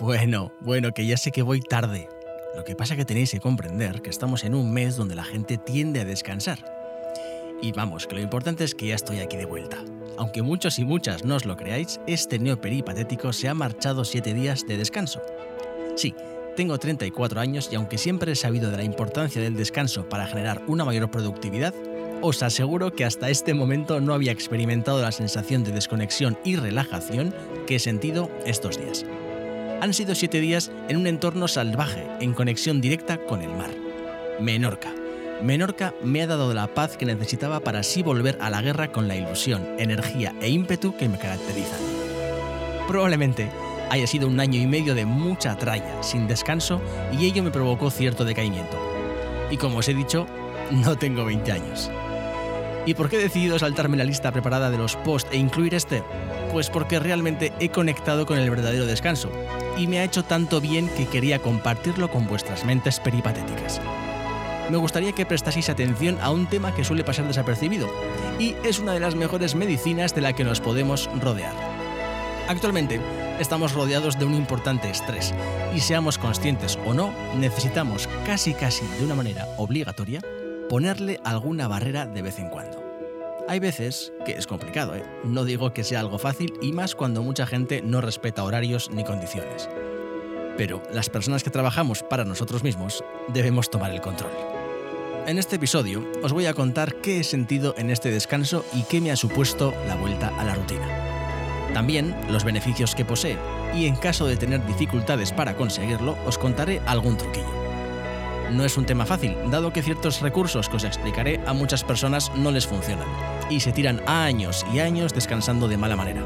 [0.00, 2.10] Bueno, bueno, que ya sé que voy tarde.
[2.54, 5.24] Lo que pasa es que tenéis que comprender que estamos en un mes donde la
[5.24, 6.58] gente tiende a descansar.
[7.62, 9.78] Y vamos, que lo importante es que ya estoy aquí de vuelta.
[10.18, 14.66] Aunque muchos y muchas no os lo creáis, este neoperipatético se ha marchado 7 días
[14.66, 15.22] de descanso.
[15.96, 16.14] Sí,
[16.56, 20.62] tengo 34 años y aunque siempre he sabido de la importancia del descanso para generar
[20.66, 21.72] una mayor productividad,
[22.20, 27.34] os aseguro que hasta este momento no había experimentado la sensación de desconexión y relajación
[27.66, 29.06] que he sentido estos días.
[29.80, 33.70] Han sido 7 días en un entorno salvaje, en conexión directa con el mar.
[34.40, 34.92] Menorca.
[35.42, 39.06] Menorca me ha dado la paz que necesitaba para así volver a la guerra con
[39.06, 41.78] la ilusión, energía e ímpetu que me caracterizan.
[42.88, 43.50] Probablemente
[43.90, 46.80] haya sido un año y medio de mucha tralla, sin descanso,
[47.12, 48.78] y ello me provocó cierto decaimiento.
[49.50, 50.26] Y como os he dicho,
[50.70, 51.90] no tengo 20 años.
[52.86, 56.02] ¿Y por qué he decidido saltarme la lista preparada de los posts e incluir este?
[56.56, 59.30] Pues porque realmente he conectado con el verdadero descanso,
[59.76, 63.78] y me ha hecho tanto bien que quería compartirlo con vuestras mentes peripatéticas.
[64.70, 67.90] Me gustaría que prestaseis atención a un tema que suele pasar desapercibido,
[68.38, 71.52] y es una de las mejores medicinas de la que nos podemos rodear.
[72.48, 73.02] Actualmente,
[73.38, 75.34] estamos rodeados de un importante estrés
[75.74, 80.22] y seamos conscientes o no, necesitamos casi casi de una manera obligatoria
[80.70, 82.75] ponerle alguna barrera de vez en cuando.
[83.48, 85.04] Hay veces que es complicado, ¿eh?
[85.22, 89.04] no digo que sea algo fácil y más cuando mucha gente no respeta horarios ni
[89.04, 89.68] condiciones.
[90.56, 94.32] Pero las personas que trabajamos para nosotros mismos debemos tomar el control.
[95.28, 99.00] En este episodio os voy a contar qué he sentido en este descanso y qué
[99.00, 100.88] me ha supuesto la vuelta a la rutina.
[101.72, 103.38] También los beneficios que posee
[103.76, 107.46] y en caso de tener dificultades para conseguirlo os contaré algún truquillo.
[108.50, 112.32] No es un tema fácil, dado que ciertos recursos que os explicaré a muchas personas
[112.34, 116.22] no les funcionan y se tiran años y años descansando de mala manera.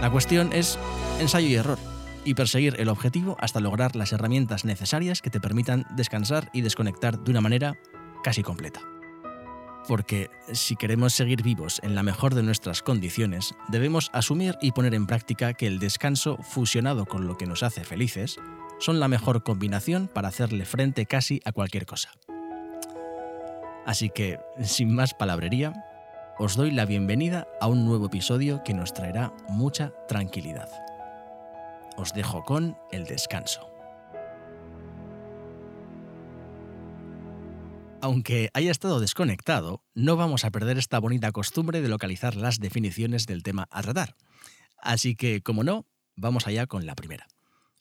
[0.00, 0.78] La cuestión es
[1.20, 1.78] ensayo y error
[2.24, 7.18] y perseguir el objetivo hasta lograr las herramientas necesarias que te permitan descansar y desconectar
[7.18, 7.76] de una manera
[8.22, 8.80] casi completa.
[9.88, 14.94] Porque si queremos seguir vivos en la mejor de nuestras condiciones, debemos asumir y poner
[14.94, 18.38] en práctica que el descanso fusionado con lo que nos hace felices
[18.78, 22.10] son la mejor combinación para hacerle frente casi a cualquier cosa.
[23.86, 25.72] Así que, sin más palabrería,
[26.38, 30.68] os doy la bienvenida a un nuevo episodio que nos traerá mucha tranquilidad.
[31.96, 33.70] Os dejo con el descanso.
[38.00, 43.26] Aunque haya estado desconectado, no vamos a perder esta bonita costumbre de localizar las definiciones
[43.26, 44.16] del tema a tratar.
[44.78, 45.86] Así que, como no,
[46.16, 47.26] vamos allá con la primera.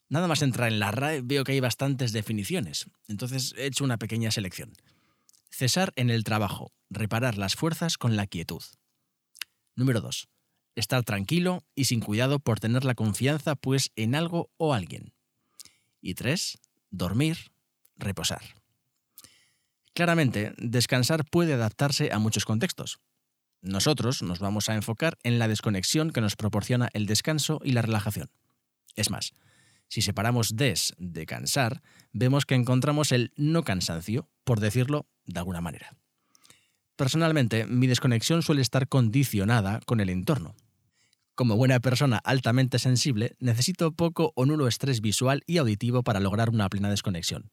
[0.09, 3.97] Nada más entrar en la RAE veo que hay bastantes definiciones, entonces he hecho una
[3.97, 4.73] pequeña selección.
[5.49, 8.61] Cesar en el trabajo, reparar las fuerzas con la quietud.
[9.75, 10.29] Número 2.
[10.75, 15.13] Estar tranquilo y sin cuidado por tener la confianza pues en algo o alguien.
[16.01, 16.57] Y 3.
[16.91, 17.51] Dormir,
[17.97, 18.41] reposar.
[19.93, 22.99] Claramente, descansar puede adaptarse a muchos contextos.
[23.61, 27.81] Nosotros nos vamos a enfocar en la desconexión que nos proporciona el descanso y la
[27.81, 28.29] relajación.
[28.95, 29.33] Es más,
[29.89, 31.81] si separamos des de cansar,
[32.13, 35.97] vemos que encontramos el no cansancio, por decirlo de alguna manera.
[36.95, 40.55] Personalmente, mi desconexión suele estar condicionada con el entorno.
[41.33, 46.49] Como buena persona altamente sensible, necesito poco o nulo estrés visual y auditivo para lograr
[46.49, 47.49] una plena desconexión.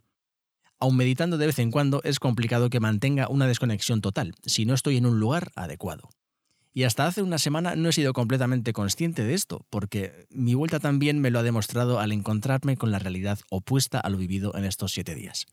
[0.78, 4.74] Aun meditando de vez en cuando es complicado que mantenga una desconexión total si no
[4.74, 6.10] estoy en un lugar adecuado.
[6.76, 10.78] Y hasta hace una semana no he sido completamente consciente de esto, porque mi vuelta
[10.78, 14.66] también me lo ha demostrado al encontrarme con la realidad opuesta a lo vivido en
[14.66, 15.46] estos siete días.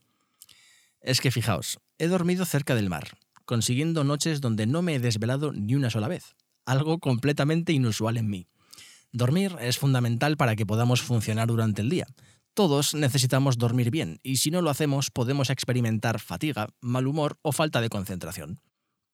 [1.00, 5.54] Es que fijaos, he dormido cerca del mar, consiguiendo noches donde no me he desvelado
[5.54, 6.36] ni una sola vez,
[6.66, 8.48] algo completamente inusual en mí.
[9.14, 12.06] Dormir es fundamental para que podamos funcionar durante el día,
[12.54, 17.54] todos necesitamos dormir bien y si no lo hacemos podemos experimentar fatiga, mal humor o
[17.54, 18.60] falta de concentración.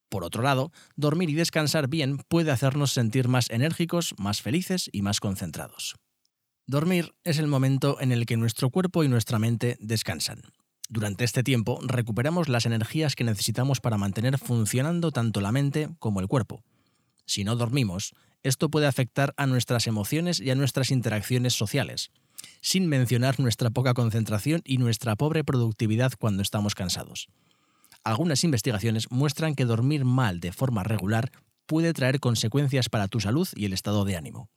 [0.09, 5.01] Por otro lado, dormir y descansar bien puede hacernos sentir más enérgicos, más felices y
[5.01, 5.95] más concentrados.
[6.65, 10.41] Dormir es el momento en el que nuestro cuerpo y nuestra mente descansan.
[10.87, 16.19] Durante este tiempo recuperamos las energías que necesitamos para mantener funcionando tanto la mente como
[16.19, 16.63] el cuerpo.
[17.25, 22.11] Si no dormimos, esto puede afectar a nuestras emociones y a nuestras interacciones sociales
[22.61, 27.29] sin mencionar nuestra poca concentración y nuestra pobre productividad cuando estamos cansados.
[28.03, 31.31] Algunas investigaciones muestran que dormir mal de forma regular
[31.65, 34.49] puede traer consecuencias para tu salud y el estado de ánimo.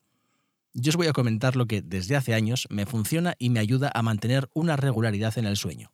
[0.75, 3.91] Yo os voy a comentar lo que desde hace años me funciona y me ayuda
[3.93, 5.93] a mantener una regularidad en el sueño.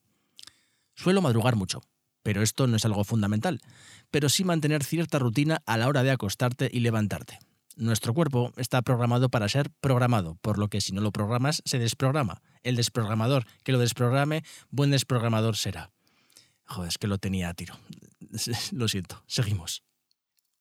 [0.95, 1.81] Suelo madrugar mucho,
[2.23, 3.61] pero esto no es algo fundamental,
[4.11, 7.39] pero sí mantener cierta rutina a la hora de acostarte y levantarte.
[7.77, 11.79] nuestro cuerpo está programado para ser programado, por lo que si no lo programas, se
[11.79, 12.43] desprograma.
[12.63, 15.91] El desprogramador que lo desprograme, buen desprogramador será.
[16.69, 17.75] Joder, es que lo tenía a tiro.
[18.73, 19.83] Lo siento, seguimos.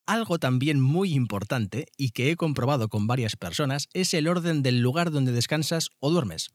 [0.05, 4.79] Algo también muy importante y que he comprobado con varias personas es el orden del
[4.79, 6.49] lugar donde descansas o duermes.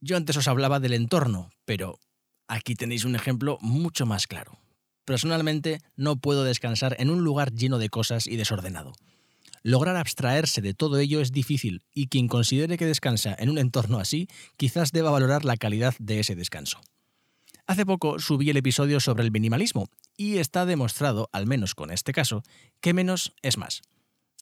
[0.00, 2.00] Yo antes os hablaba del entorno, pero
[2.48, 4.58] aquí tenéis un ejemplo mucho más claro.
[5.04, 8.92] Personalmente no puedo descansar en un lugar lleno de cosas y desordenado.
[9.62, 13.98] Lograr abstraerse de todo ello es difícil y quien considere que descansa en un entorno
[13.98, 16.80] así quizás deba valorar la calidad de ese descanso.
[17.68, 22.14] Hace poco subí el episodio sobre el minimalismo y está demostrado, al menos con este
[22.14, 22.42] caso,
[22.80, 23.82] que menos es más.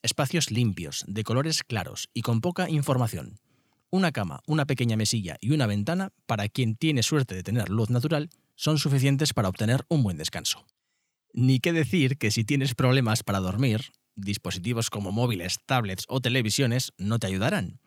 [0.01, 3.41] Espacios limpios, de colores claros y con poca información.
[3.91, 7.91] Una cama, una pequeña mesilla y una ventana, para quien tiene suerte de tener luz
[7.91, 10.65] natural, son suficientes para obtener un buen descanso.
[11.33, 16.93] Ni qué decir que si tienes problemas para dormir, dispositivos como móviles, tablets o televisiones
[16.97, 17.81] no te ayudarán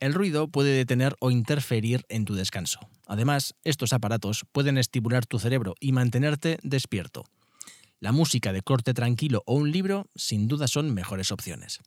[0.00, 2.80] el ruido puede detener o interferir en tu descanso.
[3.06, 7.24] Además, estos aparatos pueden estimular tu cerebro y mantenerte despierto.
[8.00, 11.80] La música de corte tranquilo o un libro sin duda son mejores opciones.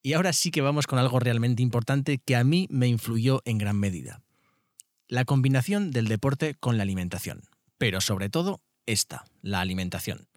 [0.00, 3.58] Y ahora sí que vamos con algo realmente importante que a mí me influyó en
[3.58, 4.22] gran medida.
[5.08, 7.42] La combinación del deporte con la alimentación.
[7.78, 10.28] Pero sobre todo esta, la alimentación.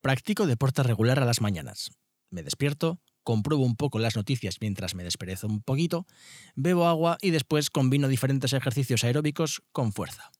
[0.00, 1.90] Practico deporte regular a las mañanas.
[2.30, 6.06] Me despierto, compruebo un poco las noticias mientras me desperezo un poquito,
[6.54, 10.30] bebo agua y después combino diferentes ejercicios aeróbicos con fuerza.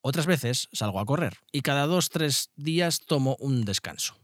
[0.00, 4.16] Otras veces salgo a correr y cada dos tres días tomo un descanso.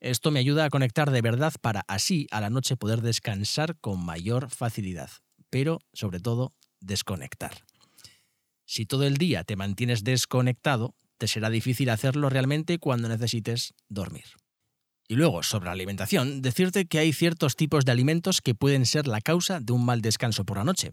[0.00, 4.04] Esto me ayuda a conectar de verdad para así a la noche poder descansar con
[4.04, 5.10] mayor facilidad,
[5.48, 7.64] pero sobre todo desconectar.
[8.66, 14.24] Si todo el día te mantienes desconectado, te será difícil hacerlo realmente cuando necesites dormir.
[15.06, 19.06] Y luego, sobre la alimentación, decirte que hay ciertos tipos de alimentos que pueden ser
[19.06, 20.92] la causa de un mal descanso por la noche.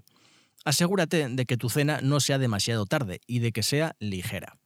[0.66, 4.58] Asegúrate de que tu cena no sea demasiado tarde y de que sea ligera.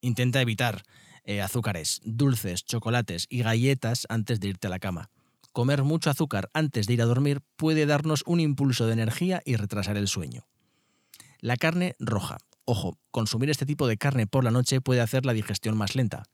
[0.00, 0.82] Intenta evitar
[1.24, 5.10] eh, azúcares, dulces, chocolates y galletas antes de irte a la cama.
[5.52, 9.56] Comer mucho azúcar antes de ir a dormir puede darnos un impulso de energía y
[9.56, 10.46] retrasar el sueño.
[11.40, 12.38] La carne roja.
[12.64, 16.24] Ojo, consumir este tipo de carne por la noche puede hacer la digestión más lenta.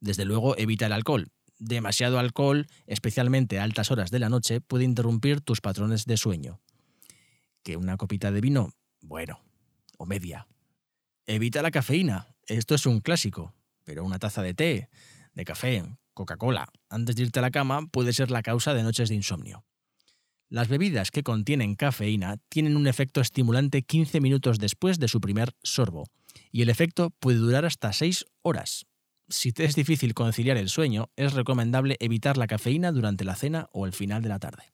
[0.00, 1.28] Desde luego, evita el alcohol,
[1.62, 6.60] demasiado alcohol, especialmente a altas horas de la noche, puede interrumpir tus patrones de sueño.
[7.62, 8.72] ¿Que una copita de vino?
[9.00, 9.40] Bueno,
[9.96, 10.48] o media.
[11.26, 12.34] Evita la cafeína.
[12.46, 13.54] Esto es un clásico.
[13.84, 14.88] Pero una taza de té,
[15.34, 19.08] de café, Coca-Cola, antes de irte a la cama puede ser la causa de noches
[19.08, 19.64] de insomnio.
[20.48, 25.54] Las bebidas que contienen cafeína tienen un efecto estimulante 15 minutos después de su primer
[25.62, 26.08] sorbo,
[26.50, 28.86] y el efecto puede durar hasta 6 horas,
[29.32, 33.68] si te es difícil conciliar el sueño, es recomendable evitar la cafeína durante la cena
[33.72, 34.72] o el final de la tarde.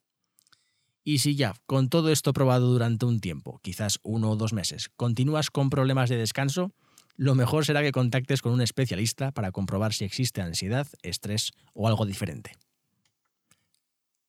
[1.05, 4.91] Y si ya, con todo esto probado durante un tiempo, quizás uno o dos meses,
[4.97, 6.75] continúas con problemas de descanso,
[7.17, 11.89] lo mejor será que contactes con un especialista para comprobar si existe ansiedad, estrés o
[11.89, 12.53] algo diferente.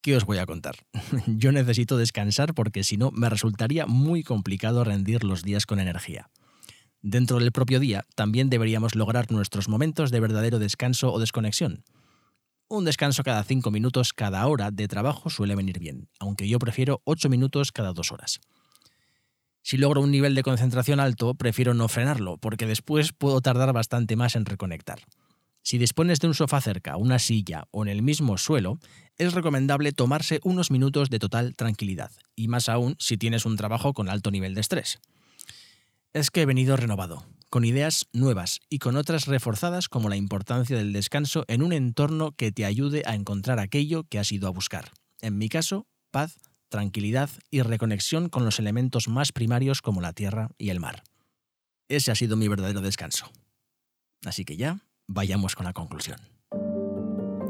[0.01, 0.75] ¿Qué os voy a contar?
[1.27, 6.29] Yo necesito descansar porque si no me resultaría muy complicado rendir los días con energía.
[7.01, 11.85] Dentro del propio día también deberíamos lograr nuestros momentos de verdadero descanso o desconexión.
[12.67, 17.01] Un descanso cada 5 minutos cada hora de trabajo suele venir bien, aunque yo prefiero
[17.05, 18.41] 8 minutos cada 2 horas.
[19.61, 24.17] Si logro un nivel de concentración alto, prefiero no frenarlo, porque después puedo tardar bastante
[24.17, 24.99] más en reconectar.
[25.61, 28.77] Si dispones de un sofá cerca, una silla o en el mismo suelo,
[29.17, 33.93] es recomendable tomarse unos minutos de total tranquilidad, y más aún si tienes un trabajo
[33.93, 34.99] con alto nivel de estrés
[36.13, 40.77] es que he venido renovado, con ideas nuevas y con otras reforzadas como la importancia
[40.77, 44.51] del descanso en un entorno que te ayude a encontrar aquello que has ido a
[44.51, 44.91] buscar.
[45.21, 46.37] En mi caso, paz,
[46.69, 51.03] tranquilidad y reconexión con los elementos más primarios como la tierra y el mar.
[51.87, 53.31] Ese ha sido mi verdadero descanso.
[54.25, 56.19] Así que ya, vayamos con la conclusión.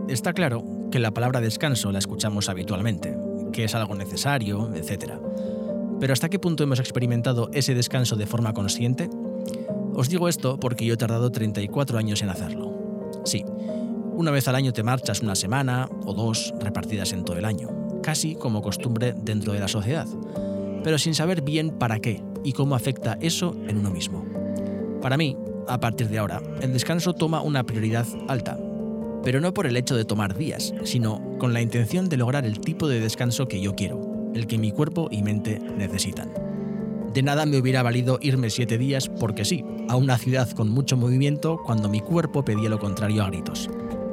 [0.07, 3.15] Está claro que la palabra descanso la escuchamos habitualmente,
[3.53, 5.19] que es algo necesario, etc.
[5.99, 9.09] Pero ¿hasta qué punto hemos experimentado ese descanso de forma consciente?
[9.93, 12.73] Os digo esto porque yo he tardado 34 años en hacerlo.
[13.25, 13.43] Sí,
[14.13, 17.69] una vez al año te marchas una semana o dos repartidas en todo el año,
[18.01, 20.07] casi como costumbre dentro de la sociedad,
[20.83, 24.25] pero sin saber bien para qué y cómo afecta eso en uno mismo.
[25.01, 25.37] Para mí,
[25.67, 28.57] a partir de ahora, el descanso toma una prioridad alta,
[29.23, 32.59] pero no por el hecho de tomar días, sino con la intención de lograr el
[32.59, 36.31] tipo de descanso que yo quiero, el que mi cuerpo y mente necesitan.
[37.13, 40.95] De nada me hubiera valido irme siete días porque sí, a una ciudad con mucho
[40.95, 43.69] movimiento cuando mi cuerpo pedía lo contrario a gritos.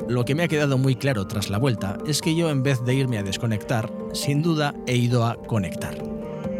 [0.08, 2.84] lo que me ha quedado muy claro tras la vuelta es que yo en vez
[2.84, 5.98] de irme a desconectar, sin duda he ido a conectar.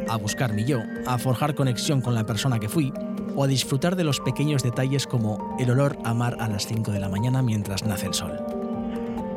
[0.09, 2.93] A buscar mi yo, a forjar conexión con la persona que fui
[3.35, 6.91] o a disfrutar de los pequeños detalles como el olor a mar a las 5
[6.91, 8.33] de la mañana mientras nace el sol.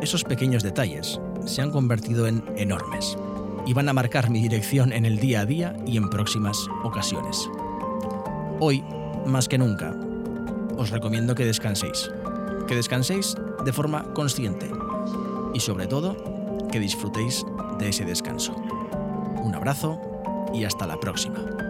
[0.02, 3.18] Esos pequeños detalles se han convertido en enormes
[3.70, 7.48] y van a marcar mi dirección en el día a día y en próximas ocasiones.
[8.60, 8.84] Hoy,
[9.28, 9.96] más que nunca,
[10.76, 12.10] os recomiendo que descanséis,
[12.68, 14.72] que descanséis de forma consciente
[15.54, 16.18] y sobre todo
[16.72, 17.46] que disfrutéis
[17.78, 18.56] de ese descanso.
[18.56, 20.02] Un abrazo
[20.52, 21.69] y hasta la próxima.